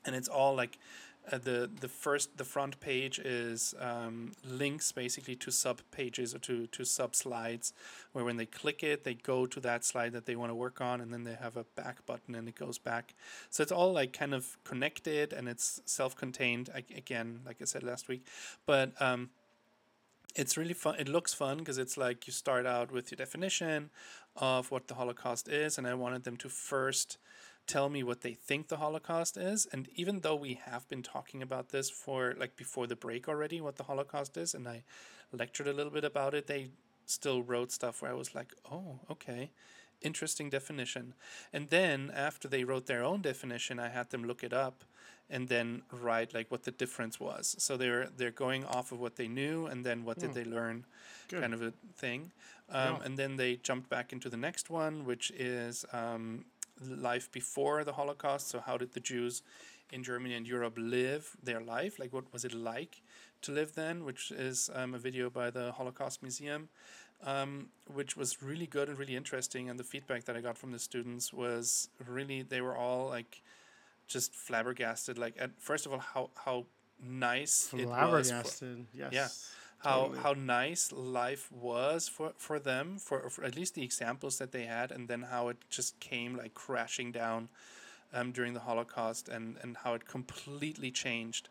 [0.05, 0.77] and it's all like
[1.31, 6.39] uh, the the first the front page is um, links basically to sub pages or
[6.39, 7.73] to to sub slides
[8.11, 10.81] where when they click it they go to that slide that they want to work
[10.81, 13.13] on and then they have a back button and it goes back.
[13.49, 18.07] So it's all like kind of connected and it's self-contained again like i said last
[18.07, 18.25] week.
[18.65, 19.29] But um,
[20.35, 23.89] it's really fun it looks fun because it's like you start out with your definition
[24.35, 27.17] of what the holocaust is and i wanted them to first
[27.67, 29.67] tell me what they think the Holocaust is.
[29.71, 33.61] And even though we have been talking about this for like before the break already,
[33.61, 34.83] what the Holocaust is, and I
[35.31, 36.69] lectured a little bit about it, they
[37.05, 39.51] still wrote stuff where I was like, oh, okay,
[40.01, 41.13] interesting definition.
[41.53, 44.83] And then after they wrote their own definition, I had them look it up
[45.29, 47.55] and then write like what the difference was.
[47.57, 50.85] So they're they're going off of what they knew and then what did they learn,
[51.29, 51.41] Good.
[51.41, 52.31] kind of a thing.
[52.69, 53.05] Um, Yeah.
[53.05, 56.45] And then they jumped back into the next one, which is um,
[56.85, 58.49] life before the Holocaust.
[58.49, 59.41] So how did the Jews
[59.91, 61.97] in Germany and Europe live their life?
[61.99, 63.01] Like what was it like
[63.41, 64.03] to live then?
[64.03, 66.69] Which is um, a video by the Holocaust Museum.
[67.23, 70.71] Um, which was really good and really interesting, and the feedback that I got from
[70.71, 73.43] the students was really they were all like
[74.07, 75.19] just flabbergasted.
[75.19, 76.65] Like at first of all, how how
[77.03, 77.83] nice it was.
[77.83, 78.85] For, Flabbergasted.
[78.93, 79.13] Yes.
[79.13, 79.27] Yeah.
[79.83, 80.19] how totally.
[80.19, 84.65] how nice life was for for them for, for at least the examples that they
[84.65, 87.49] had and then how it just came like crashing down
[88.13, 91.49] um, during the holocaust and and how it completely changed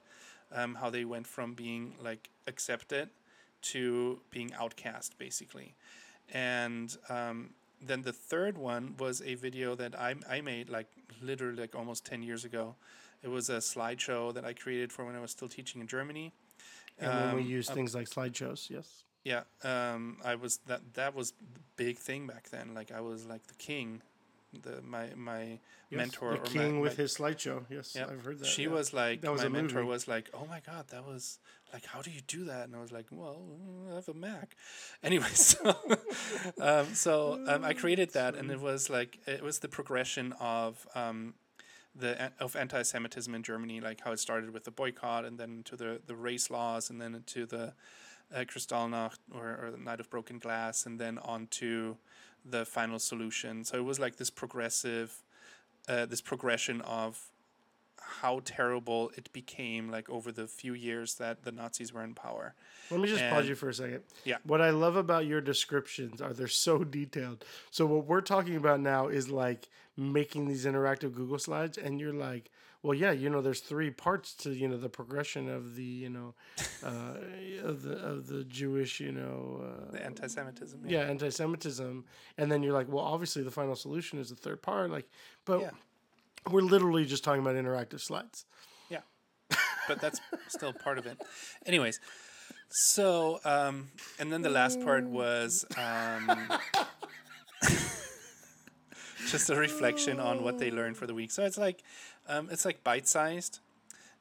[0.53, 3.09] um, how they went from being like accepted
[3.63, 5.75] to being outcast basically
[6.33, 7.51] and um,
[7.83, 10.89] then the third one was a video that I, I made like
[11.23, 12.75] literally like almost 10 years ago
[13.23, 16.33] it was a slideshow that i created for when i was still teaching in germany
[16.99, 19.05] And when we Um, use things like slideshows, yes.
[19.25, 22.75] yeah, um, I was that that was the big thing back then.
[22.75, 24.03] Like I was like the king,
[24.53, 25.59] the my my
[25.91, 27.65] Yes, mentor the or king my, with my, his slideshow.
[27.69, 28.47] Yes, yeah, I've heard that.
[28.47, 28.69] She yeah.
[28.69, 29.89] was like That was my mentor movie.
[29.89, 31.41] was like, oh my god, that was
[31.73, 32.67] like, how do you do that?
[32.67, 33.43] And I was like, well,
[33.91, 34.57] I have a Mac.
[35.03, 35.77] Anyway, so
[36.61, 40.87] um, so um, I created that, and it was like it was the progression of.
[40.95, 41.35] Um,
[41.93, 45.75] the of anti-Semitism in Germany, like how it started with the boycott, and then to
[45.75, 47.75] the, the race laws, and then into the
[48.33, 51.97] uh, Kristallnacht or, or the Night of Broken Glass, and then on to
[52.45, 53.65] the final solution.
[53.65, 55.23] So it was like this progressive,
[55.89, 57.31] uh, this progression of
[58.01, 62.55] how terrible it became, like over the few years that the Nazis were in power.
[62.91, 64.03] Let me just pause you for a second.
[64.25, 64.39] Yeah.
[64.45, 67.45] What I love about your descriptions are they're so detailed.
[67.71, 72.13] So what we're talking about now is like making these interactive Google slides, and you're
[72.13, 72.51] like,
[72.83, 76.09] well, yeah, you know, there's three parts to you know the progression of the you
[76.11, 76.35] know
[76.85, 77.15] uh,
[77.63, 80.81] of the of the Jewish you know uh, The anti-Semitism.
[80.89, 82.05] yeah anti-Semitism,
[82.39, 85.09] and then you're like, well, obviously the final solution is the third part, like,
[85.45, 85.71] but Yeah.
[86.51, 88.47] we're literally just talking about interactive slides.
[88.89, 89.01] Yeah,
[89.89, 91.21] but that's still part of it.
[91.67, 92.01] Anyways,
[92.71, 93.89] so um,
[94.19, 96.31] and then the last part was um,
[99.29, 101.31] just a reflection on what they learned for the week.
[101.31, 101.83] So it's like
[102.29, 103.61] um, it's like bite sized.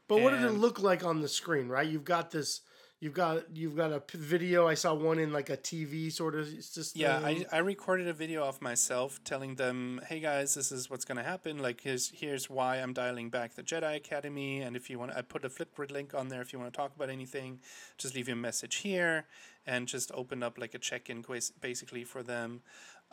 [0.07, 1.67] But what did it look like on the screen?
[1.67, 2.62] Right, you've got this.
[2.99, 4.67] You've got you've got a p- video.
[4.67, 6.99] I saw one in like a TV sort of system.
[6.99, 11.05] Yeah, I, I recorded a video of myself telling them, "Hey guys, this is what's
[11.05, 11.59] gonna happen.
[11.59, 14.59] Like, here's here's why I'm dialing back the Jedi Academy.
[14.62, 16.41] And if you want, I put a Flipgrid link on there.
[16.41, 17.62] If you want to talk about anything,
[17.97, 19.27] just leave your message here,
[19.65, 22.63] and just open up like a check-in quiz, basically for them.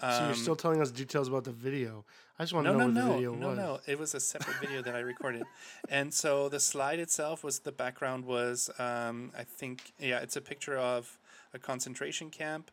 [0.00, 2.04] So you're Um, still telling us details about the video.
[2.38, 3.56] I just want to know no, what the no, video no, was.
[3.56, 3.66] no.
[3.74, 5.44] no, It was a separate video that I recorded,
[5.88, 10.40] and so the slide itself was the background was um, I think yeah, it's a
[10.42, 11.18] picture of
[11.54, 12.70] a concentration camp,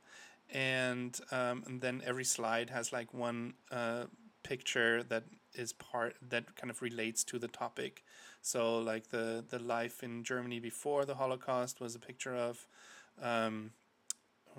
[0.51, 4.05] and um, and then every slide has like one uh,
[4.43, 5.23] picture that
[5.55, 8.03] is part that kind of relates to the topic.
[8.41, 12.67] So like the the life in Germany before the Holocaust was a picture of.
[13.21, 13.71] Um,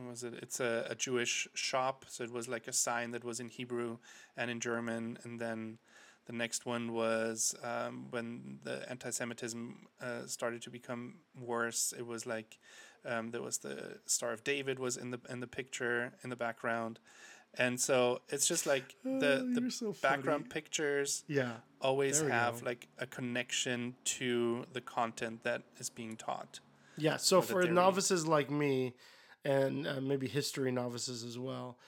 [0.09, 0.35] was it?
[0.42, 3.98] It's a, a Jewish shop, so it was like a sign that was in Hebrew
[4.37, 5.78] and in German, and then
[6.26, 11.92] the next one was um, when the anti-Semitism uh, started to become worse.
[11.96, 12.59] It was like
[13.04, 16.37] um, there was the Star of David was in the in the picture in the
[16.37, 16.98] background,
[17.57, 22.66] and so it's just like the Oh, the so background pictures Yeah, always have go.
[22.66, 26.61] like a connection to the content that is being taught.
[26.96, 27.16] Yeah.
[27.18, 28.94] So for novices like me,
[29.44, 31.78] and uh, maybe history novices as well,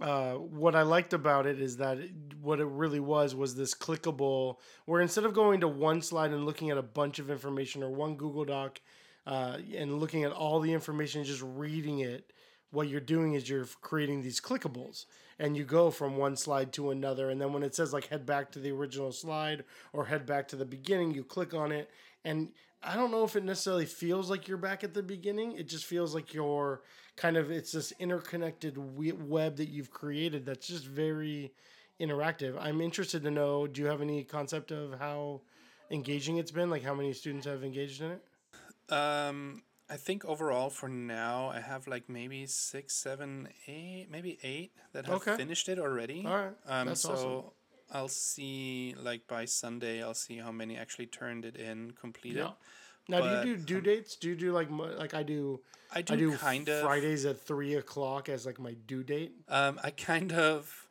[0.00, 3.74] uh, what I liked about it is that it, what it really was was this
[3.74, 7.82] clickable, where instead of going to one slide and looking at a bunch of information
[7.82, 8.80] or one Google Doc,
[9.26, 12.32] uh, and looking at all the information, just reading it.
[12.70, 15.06] What you're doing is you're creating these clickables,
[15.38, 17.30] and you go from one slide to another.
[17.30, 20.48] And then when it says like head back to the original slide or head back
[20.48, 21.90] to the beginning, you click on it,
[22.24, 22.50] and
[22.82, 25.52] I don't know if it necessarily feels like you're back at the beginning.
[25.52, 26.82] It just feels like you're
[27.16, 31.52] kind of it's this interconnected web that you've created that's just very
[32.00, 32.56] interactive.
[32.60, 33.66] I'm interested to know.
[33.66, 35.40] Do you have any concept of how
[35.90, 36.70] engaging it's been?
[36.70, 38.22] Like how many students have engaged in it?
[38.88, 44.72] Um, I think overall for now, I have like maybe six, seven, eight, maybe eight
[44.92, 45.36] that have Okay.
[45.36, 46.24] finished it already.
[46.26, 47.50] All right, Um, that's so awesome.
[47.92, 52.38] I'll see like by Sunday, I'll see how many actually turned it in, completed.
[52.38, 52.50] Yeah.
[53.08, 54.16] Now, But, do you do due dates?
[54.16, 55.60] Do you do like like I do?
[55.92, 56.82] I do, I do kind of.
[56.82, 59.32] Fridays at three o'clock as like my due date.
[59.48, 60.85] Um, I kind of,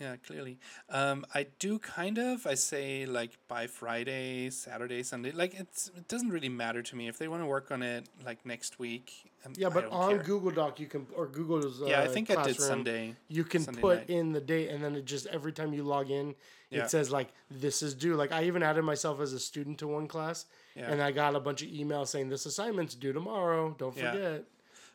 [0.00, 0.58] yeah, clearly.
[0.88, 2.46] Um, I do kind of.
[2.46, 5.30] I say like by Friday, Saturday, Sunday.
[5.32, 8.08] Like it's it doesn't really matter to me if they want to work on it
[8.24, 9.12] like next week.
[9.44, 10.22] um, Yeah, I but on care.
[10.22, 13.14] Google Doc you can or Google's uh, Yeah, I think I did Sunday.
[13.28, 14.10] You can Sunday put night.
[14.10, 16.34] in the date, and then it just every time you log in,
[16.70, 16.84] Yeah.
[16.84, 18.14] it says like this is due.
[18.14, 20.90] Like I even added myself as a student to one class, Yeah.
[20.90, 23.74] and I got a bunch of emails saying this assignment's due tomorrow.
[23.78, 24.12] Don't Yeah.
[24.12, 24.44] forget.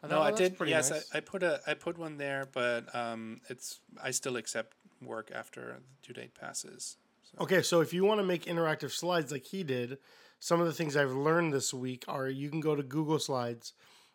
[0.04, 0.70] I No, thought, I "Oh, that's did.
[0.70, 4.36] Yes, nice." I, I put a I put one there, but um, it's I still
[4.36, 6.98] accept work after the due date passes.
[7.40, 9.98] Okay, so if you want to make interactive slides like he did,
[10.40, 13.74] some of the things I've learned this week are you can go to Google Slides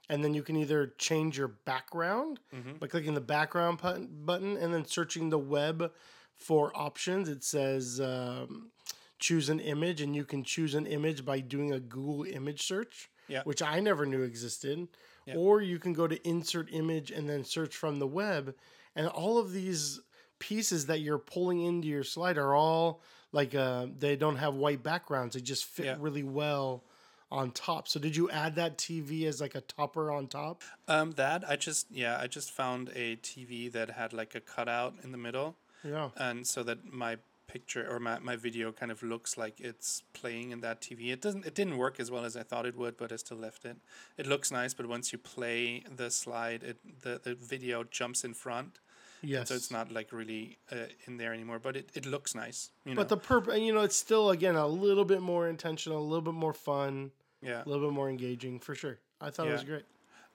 [0.09, 2.41] and then you can either change your background
[2.81, 5.93] by clicking the background button, button and then searching the web
[6.37, 7.29] for options.
[7.29, 8.71] It says um,
[9.19, 13.11] choose an image, and you can choose an image by doing a Google image search,
[13.29, 13.43] Yeah.
[13.45, 14.89] which I never knew existed.
[15.27, 15.35] Yeah.
[15.37, 18.55] Or you can go to insert image and then search from the web.
[18.97, 20.01] And all of these
[20.41, 23.01] pieces that you're pulling into your slide are all
[23.31, 25.35] like uh, they don't have white backgrounds.
[25.37, 25.97] They just fit Yeah.
[26.01, 26.83] really well
[27.31, 27.87] on top.
[27.87, 30.63] So did you add that TV as like a topper on top?
[30.89, 34.95] Um, that I just yeah I just found a TV that had like a cutout
[35.05, 36.09] in the middle, Yeah.
[36.17, 40.51] and so that my picture or my, my video kind of looks like it's playing
[40.53, 41.13] in that TV.
[41.13, 43.37] It doesn't it didn't work as well as I thought it would, but I still
[43.39, 43.77] left it.
[44.17, 48.35] It looks nice, but once you play the slide, it the, the video jumps in
[48.35, 48.79] front,
[49.23, 49.49] Yes.
[49.49, 51.59] so it's not like really uh, in there anymore.
[51.59, 52.71] But it, it looks nice.
[52.85, 56.03] You But the purpose, you know, it's still again a little bit more intentional, a
[56.03, 57.11] little bit more fun,
[57.43, 57.63] yeah.
[57.65, 58.99] a little bit more engaging for sure.
[59.21, 59.85] I thought it was great.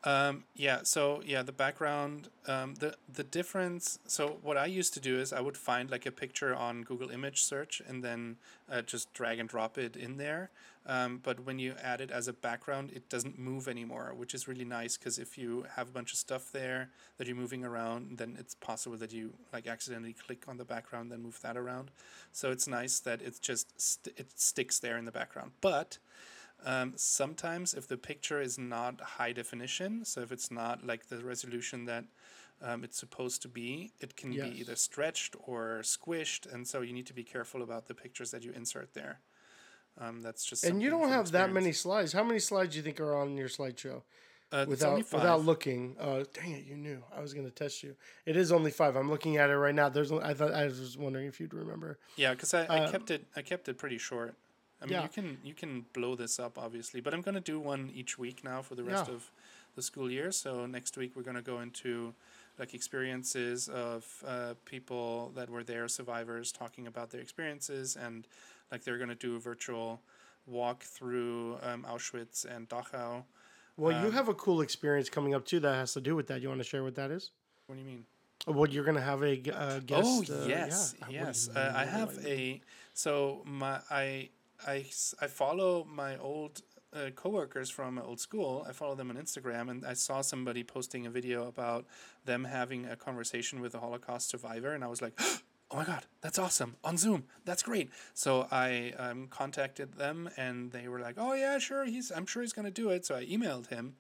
[0.04, 3.98] Um, yeah, so yeah, the background, um, the the difference.
[4.06, 7.10] So what I used to do is I would find like a picture on Google
[7.10, 8.38] Image Search and then
[8.72, 10.52] uh, just drag and drop it in there.
[10.86, 14.48] Um, but when you add it as a background, it doesn't move anymore, which is
[14.48, 18.20] really nice because if you have a bunch of stuff there that you're moving around,
[18.20, 21.90] then it's possible that you like accidentally click on the background, then move that around.
[22.32, 25.98] So it's nice that it's just st- it sticks there in the background, but.
[26.64, 31.24] Um, sometimes, if the picture is not high definition, so if it's not like the
[31.24, 32.06] resolution that
[32.62, 34.46] um, it's supposed to be, it can Yes.
[34.46, 38.32] be either stretched or squished, and so you need to be careful about the pictures
[38.32, 39.20] that you insert there.
[39.98, 42.14] Um, that's just And you don't have that many slides.
[42.14, 44.04] How many slides do you think are on your slideshow?
[44.52, 47.96] Uh, Without without looking, uh, dang it, you knew I was going to test you.
[48.26, 48.96] It is only five.
[48.96, 49.90] I'm looking at it right now.
[49.90, 51.98] There's, I thought I was wondering if you'd remember.
[52.16, 54.36] Yeah, because I, I Um, kept it I kept it pretty short.
[54.82, 55.04] I mean, Yeah.
[55.04, 58.44] you can you can blow this up obviously, but I'm gonna do one each week
[58.44, 59.16] now for the rest Yeah.
[59.16, 59.32] of
[59.76, 60.32] the school year.
[60.32, 62.14] So next week we're gonna go into
[62.60, 68.28] like experiences of uh, people that were there, survivors, talking about their experiences, and
[68.72, 70.02] like they're gonna do a virtual
[70.46, 73.24] walk through um, Auschwitz and Dachau.
[73.78, 76.28] Well, you Um, have a cool experience coming up too that has to do with
[76.28, 76.42] that.
[76.42, 77.32] You want to share what that is?
[77.68, 78.06] What do you mean?
[78.48, 80.30] Well, you're going to have a uh, guest.
[80.30, 81.08] oh uh, yes, yeah.
[81.10, 81.50] Yes.
[81.52, 82.62] you Uh, I have a
[82.94, 84.30] so my I
[84.68, 84.86] I
[85.22, 86.62] I follow my old
[86.94, 88.66] uh, coworkers from my old school.
[88.68, 91.86] I follow them on Instagram, and I saw somebody posting a video about
[92.26, 95.20] them having a conversation with a Holocaust survivor, and I was like.
[95.72, 97.24] Oh my god, that's awesome on Zoom.
[97.44, 97.90] That's great.
[98.14, 101.86] So I um, contacted them, and they were like, "Oh yeah, sure.
[101.86, 103.96] He's I'm sure he's gonna do it." So I emailed him.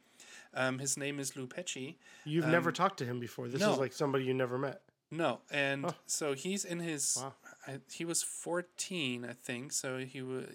[0.53, 1.95] Um, his name is Lou Pecci.
[2.23, 3.47] You've never talked to him before.
[3.47, 3.73] This um, no.
[3.73, 4.83] is like somebody you never met.
[5.11, 7.17] No, and so he's in his.
[7.19, 7.33] Wow.
[7.67, 9.71] I, he was fourteen, I think.
[9.71, 10.45] So he was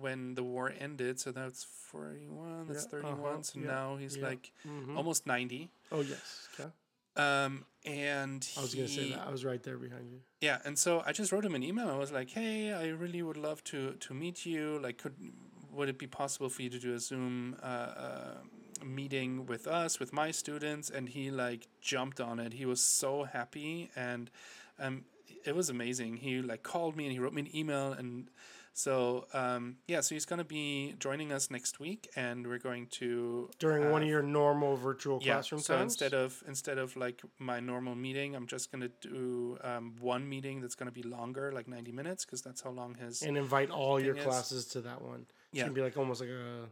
[0.00, 1.18] when the war ended.
[1.20, 2.66] So that's forty-one.
[2.68, 3.20] That's Yeah, thirty-one.
[3.20, 4.96] uh-huh, So yeah, now he's yeah, like mhm.
[4.96, 5.70] almost ninety.
[5.90, 6.48] Oh yes.
[6.54, 6.70] Okay.
[7.16, 9.26] Um, and I was going to say that.
[9.26, 10.20] I was right there behind you.
[10.42, 11.88] Yeah, and so I just wrote him an email.
[11.88, 14.78] I was like, "Hey, I really would love to to meet you.
[14.82, 15.14] Like, could
[15.72, 18.34] would it be possible for you to do a Zoom uh, uh,
[18.84, 20.90] meeting with us, with my students?
[20.90, 22.52] And he like jumped on it.
[22.52, 24.30] He was so happy, and
[24.78, 25.04] um,
[25.46, 26.16] it was amazing.
[26.18, 28.28] He like called me and he wrote me an email and.
[28.78, 32.88] So um, yeah, so he's going to be joining us next week, and we're going
[33.00, 35.92] to during one of your normal virtual yeah, classroom so times.
[35.94, 40.60] instead of instead of like my normal meeting, I'm just gonna do um, one meeting
[40.60, 43.22] that's gonna be longer, like 90 minutes, because that's how long his.
[43.22, 45.24] and invite all your is- classes to that one.
[45.24, 45.62] It's Yeah.
[45.62, 46.66] gonna be like almost like a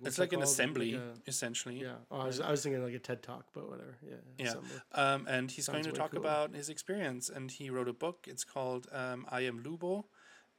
[0.00, 0.48] like it's like an called?
[0.52, 1.80] assembly, Like a- essentially.
[1.80, 3.96] yeah, oh, I was I was thinking like a TED talk, but whatever.
[4.06, 4.54] Yeah, Yeah.
[5.02, 6.20] Um, and he's going to talk cool.
[6.20, 8.26] about his experience, and he wrote a book.
[8.28, 10.04] It's called um, "I Am Lubo,"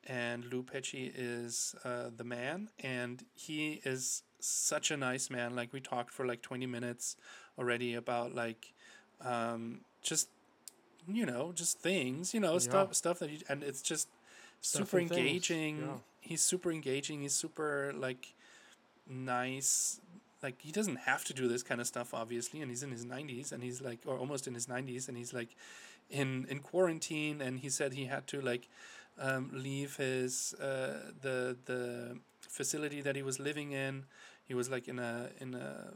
[0.07, 5.55] and Lou Pecci is uh, the man, and he is such a nice man.
[5.55, 7.15] Like we talked for like twenty minutes
[7.57, 8.73] already about like
[9.21, 10.29] um, just
[11.07, 14.07] you know just things, you know stuff stuff that you and it's just
[14.61, 15.79] Stuff super engaging.
[15.79, 15.93] yeah.
[16.21, 17.21] He's super engaging.
[17.21, 18.33] He's super like
[19.09, 19.99] nice
[20.41, 23.05] like he doesn't have to do this kind of stuff obviously and he's in his
[23.05, 25.55] 90s and he's like or almost in his 90s and he's like
[26.09, 28.67] in in quarantine and he said he had to like
[29.19, 34.05] um, leave his uh, the the facility that he was living in.
[34.45, 35.93] He was like in a in a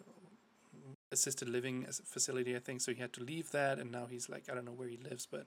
[1.12, 4.44] assisted living facility i think so he had to leave that and now he's like
[4.52, 5.46] i don't know where he lives but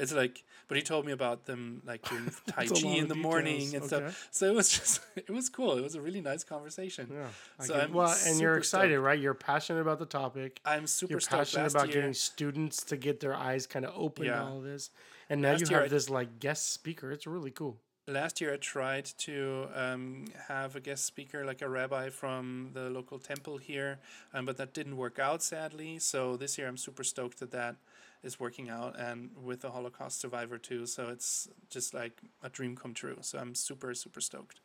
[0.00, 3.74] it's like but he told me about them like doing tai chi in the morning
[3.74, 3.86] and okay.
[3.86, 7.26] stuff so it was just it was cool it was a really nice conversation Yeah.
[7.58, 9.04] I So I'm well, and you're excited, stoked.
[9.08, 9.18] right?
[9.24, 10.60] You're passionate about the topic.
[10.64, 14.24] i'm super You're passionate about year getting students to get their eyes kind of open
[14.26, 14.38] Yeah.
[14.40, 14.90] to all this.
[15.28, 17.06] And now Last you have I- this like guest speaker.
[17.12, 17.74] It's really cool.
[18.20, 19.36] last year I tried to
[19.84, 23.92] um, have a guest speaker, like a rabbi from the local temple here,
[24.34, 25.92] um, but that didn't work out sadly.
[26.00, 27.76] So this year I'm super stoked that that
[28.22, 30.86] is working out, and with a Holocaust survivor too.
[30.86, 33.18] So it's just like a dream come true.
[33.22, 34.60] So I'm super super stoked.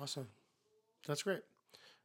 [0.00, 0.28] Awesome.
[1.06, 1.42] That's great.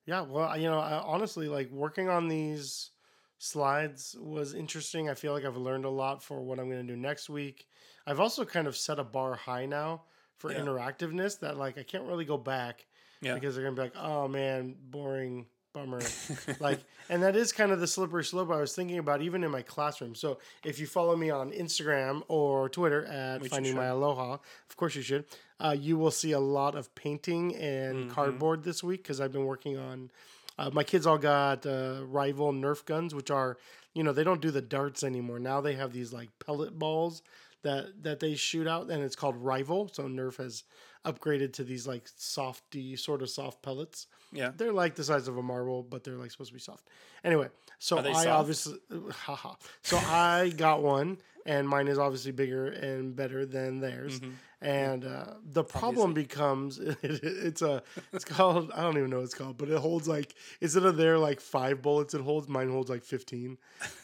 [0.05, 2.91] Yeah, well, you know, I, honestly, like working on these
[3.39, 5.09] slides was interesting.
[5.09, 7.67] I feel like I've learned a lot for what I'm going to do next week.
[8.07, 10.03] I've also kind of set a bar high now
[10.37, 10.59] for Yeah.
[10.59, 12.85] interactiveness that like I can't really go back
[13.21, 13.33] Yeah.
[13.33, 16.01] because they're going to be like, "Oh man, boring." Bummer.
[16.59, 19.51] like, and that is kind of the slippery slope I was thinking about even in
[19.51, 20.15] my classroom.
[20.15, 23.85] So, if you follow me on Instagram or Twitter at Which Finding My.
[23.85, 24.33] Aloha,
[24.69, 25.25] of course you should.
[25.59, 28.09] Uh, you will see a lot of painting and Mm-hmm.
[28.11, 30.09] cardboard this week because I've been working on.
[30.57, 33.57] Uh, my kids all got uh, rival Nerf guns, which are
[33.93, 35.37] you know they don't do the darts anymore.
[35.39, 37.21] Now they have these like pellet balls
[37.63, 39.89] that that they shoot out, and it's called rival.
[39.93, 40.63] So Nerf has
[41.05, 44.07] upgraded to these like softy sort of soft pellets.
[44.35, 44.51] Yeah.
[44.55, 46.87] They're like the size of a marble, but they're like supposed to be soft.
[47.23, 48.27] Anyway, so I soft?
[48.27, 48.77] obviously,
[49.11, 49.53] haha.
[49.81, 54.19] So I got one, and mine is obviously bigger and better than theirs.
[54.19, 54.31] Mm-hmm.
[54.61, 59.35] And uh, the problem becomes it's a it's called I don't even know what it's
[59.35, 62.89] called, but it holds like instead of their like five bullets, it holds mine holds
[62.89, 63.57] like fifteen,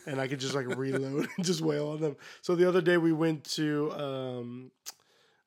[0.06, 2.16] and I could just like reload and just wail on them.
[2.42, 3.92] So the other day we went to.
[3.94, 4.72] Um,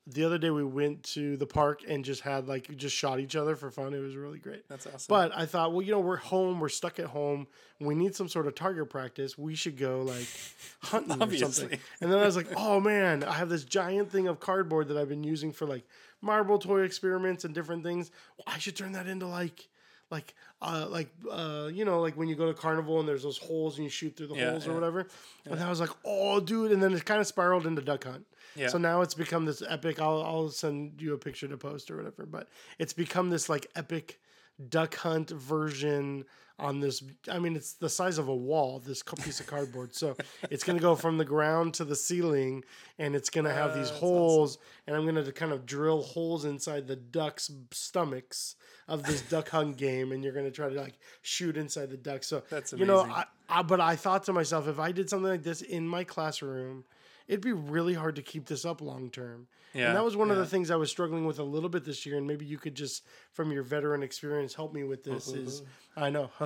[0.07, 3.35] the other day we went to the park and just had like just shot each
[3.37, 3.95] other for fun.
[3.95, 4.69] It was really great.
[4.69, 5.07] That's awesome.
[5.09, 7.47] But I thought, well, you know, we're home, we're stuck at home.
[7.81, 9.39] We need some sort of target practice.
[9.39, 10.27] We should go like
[10.83, 11.79] hunting or something.
[12.01, 14.99] And then I was like, oh man, I have this giant thing of cardboard that
[14.99, 15.85] I've been using for like
[16.21, 18.11] marble toy experiments and different things.
[18.47, 19.69] I should turn that into like
[20.11, 23.39] like uh like uh you know like when you go to carnival and there's those
[23.39, 24.75] holes and you shoot through the Yeah, holes or yeah.
[24.77, 25.07] whatever
[25.47, 28.27] and I was like oh dude and then it kind of spiraled into duck hunt
[28.55, 28.69] Yeah.
[28.69, 31.97] so now it's become this epic I'll, I'll send you a picture to post or
[31.97, 34.21] whatever but it's become this like epic
[34.69, 36.25] duck hunt version
[36.59, 40.17] on this i mean it's the size of a wall this piece of cardboard so
[40.51, 42.63] it's going to go from the ground to the ceiling
[42.99, 46.03] and it's going to have these that's holes and i'm going to kind of drill
[46.03, 48.55] holes inside the ducks stomachs
[48.87, 51.97] of this duck hunt game and you're going to try to like shoot inside the
[51.97, 52.87] duck so That's amazing.
[52.89, 53.03] you know.
[53.03, 56.05] I, I but i thought to myself if i did something like this in my
[56.05, 56.85] classroom
[57.29, 60.31] it'd be really hard to keep this up long term Yeah, and that was one
[60.31, 62.59] of the things I was struggling with a little bit this year, and maybe you
[62.59, 65.29] could just, from your veteran experience, help me with this.
[65.29, 65.63] Is
[65.97, 66.31] I know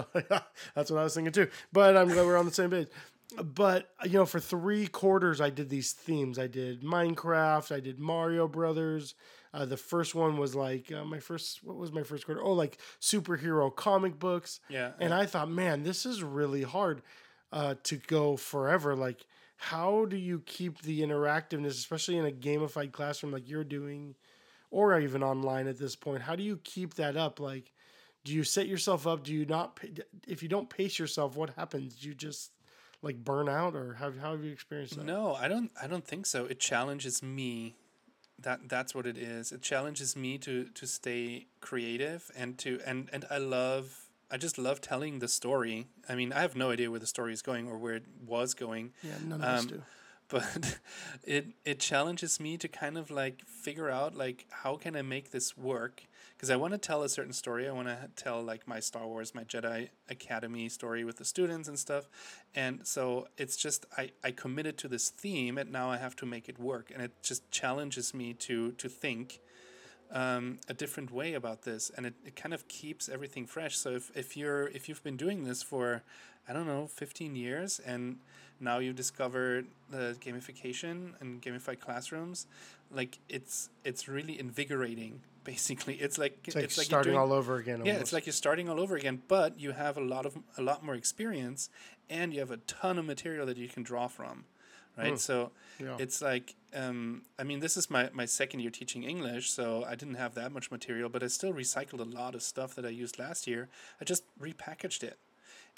[0.74, 2.88] that's what I was thinking too, but I'm glad we're on the same page.
[3.42, 6.38] But you know, for three quarters, I did these themes.
[6.38, 7.74] I did Minecraft.
[7.74, 9.14] I did Mario Brothers.
[9.52, 11.62] Uh, the first one was like uh, my first.
[11.62, 12.42] What was my first quarter?
[12.42, 14.60] Oh, like superhero comic books.
[14.68, 17.02] Yeah, And I thought, man, this is really hard
[17.52, 18.94] uh, to go forever.
[18.94, 19.26] Like,
[19.59, 24.15] how do you keep the interactiveness, especially in a gamified classroom like you're doing,
[24.71, 26.23] or even online at this point?
[26.23, 27.40] How do you keep that up?
[27.40, 27.73] Like,
[28.25, 29.25] do you set yourself up?
[29.25, 29.81] Do you not?
[30.29, 31.96] If you don't pace yourself, what happens?
[31.96, 32.52] Do you just
[33.02, 35.04] like burn out, or have how have you experienced that?
[35.04, 35.73] No, I don't.
[35.81, 36.44] I don't think so.
[36.44, 37.75] It challenges me
[38.38, 39.50] that that's what it is.
[39.50, 44.58] It challenges me to to stay creative and to and and I love I just
[44.58, 45.87] love telling the story.
[46.08, 48.54] I mean, I have no idea where the story is going or where it was
[48.54, 48.92] going.
[49.02, 49.83] Yeah, none of us Um, do.
[50.29, 50.79] but
[51.24, 55.31] it it challenges me to kind of like figure out like how can I make
[55.31, 56.02] this work
[56.37, 57.66] because I want to tell a certain story.
[57.66, 61.66] I want to tell like my Star Wars, my Jedi Academy story with the students
[61.68, 62.08] and stuff.
[62.54, 66.26] And so it's just I I committed to this theme and now I have to
[66.26, 69.40] make it work and it just challenges me to to think
[70.13, 73.90] um, a different way about this and it, it kind of keeps everything fresh so
[73.90, 76.02] if, if you're if you've been doing this for
[76.48, 78.17] i don't know 15 years and
[78.61, 82.46] now you discovered the gamification and gamified classrooms
[82.90, 87.56] like it's it's really invigorating basically it's like It's like you're starting doing- all over
[87.56, 87.83] again.
[87.85, 90.63] yeah, it's like you're starting all over again, but you have a lot of a
[90.63, 91.71] lot more experience,
[92.11, 94.44] and you have a ton of material that you can draw from,
[94.98, 95.19] right?
[95.19, 95.85] So Hmm.
[95.87, 95.96] Yeah.
[95.98, 99.94] it's like, um, I mean, this is my my second year teaching English, so I
[99.94, 102.90] didn't have that much material, but I still recycled a lot of stuff that I
[102.90, 103.69] used last year.
[104.00, 105.19] I just repackaged it.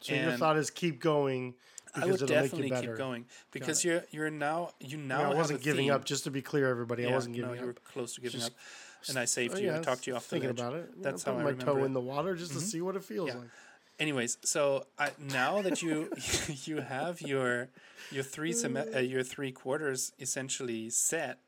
[0.01, 1.55] so your thought is keep going
[1.95, 5.31] I because would it'll make definitely keep going because you're you're now you now Yeah,
[5.31, 5.95] I wasn't giving theme.
[5.95, 6.05] up.
[6.05, 8.41] Just to be clear, everybody, I Yeah, wasn't no, giving you were close to giving
[8.41, 9.67] Just- up, and I saved Oh, you.
[9.67, 10.59] yeah, I talked to you off the thinking ledge.
[10.61, 11.03] about it.
[11.03, 11.87] That's how I put my remember toe it.
[11.87, 13.49] in the water just to see what it feels like.
[14.01, 16.11] Anyways so I, now that you
[16.65, 17.69] you have your
[18.11, 21.39] your three sem- uh, your three quarters essentially set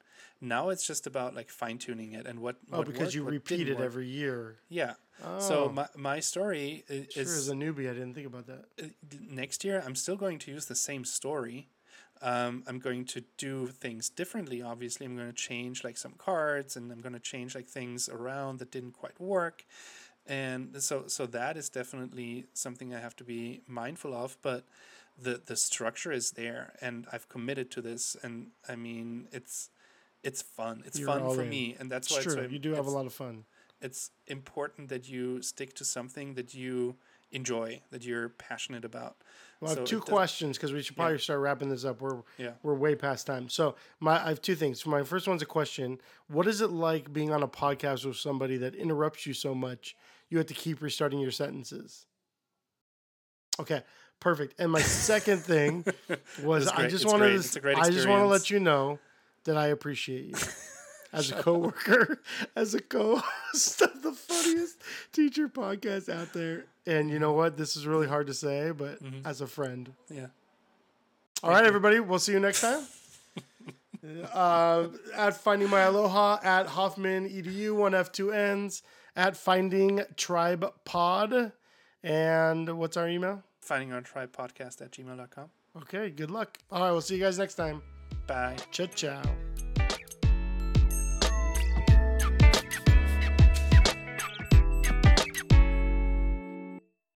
[0.41, 3.25] now it's just about like fine tuning it and what, Oh, what because worked, you
[3.25, 3.85] repeat it work.
[3.85, 4.57] every year.
[4.69, 4.95] yeah
[5.25, 8.47] Oh, so my, my story i- sure, is as a newbie, I didn't think about
[8.47, 8.65] that.
[8.83, 8.87] uh,
[9.29, 11.69] next year i'm still going to use the same story
[12.23, 16.77] um, i'm going to do things differently obviously i'm going to change like some cards
[16.77, 19.65] and i'm going to change like things around that didn't quite work
[20.27, 24.65] and so so that is definitely something i have to be mindful of but
[25.21, 29.71] the the structure is there and i've committed to this and i mean it's
[30.23, 31.49] it's fun it's You're fun for in.
[31.51, 32.45] me and that's It's why it's true.
[32.45, 33.45] so you do have a lot of fun.
[33.81, 36.97] it's important that you stick to something that you
[37.33, 39.17] enjoy that you're passionate about
[39.61, 42.01] Well, I So two questions because we should probably start wrapping this up.
[42.03, 42.53] We're Yeah.
[42.63, 43.49] we're way past time.
[43.49, 44.85] So my I have two things.
[44.87, 45.99] My first one's a question.
[46.29, 49.97] What is it like being on a podcast with somebody that interrupts you so much
[50.33, 52.07] you have to keep restarting your sentences?
[53.61, 53.83] Okay,
[54.19, 54.59] perfect.
[54.59, 55.85] And my second thing
[56.43, 58.59] was I just It's wanted to It's a great I just want to let you
[58.59, 58.99] know
[59.45, 60.35] that I appreciate you.
[61.15, 62.23] As a coworker,
[62.57, 64.79] as a co-host of the funniest
[65.13, 67.59] teacher podcast out there, and you know what?
[67.59, 69.27] This is really hard to say, but Mm-hmm.
[69.27, 70.29] as a friend, yeah
[71.43, 72.01] all right, everybody.
[72.01, 72.85] We'll see you next time.
[74.33, 78.83] uh, at Finding My Aloha, at Hofmann EDU, one F, two N's,
[79.17, 81.53] at Finding Tribe Pod.
[82.03, 83.43] And what's our email?
[83.61, 85.49] finding our tribe podcast at gmail.com
[85.83, 86.59] Okay, good luck.
[86.71, 87.81] All right, we'll see you guys next time.
[88.27, 89.52] bye Ciao, ciao.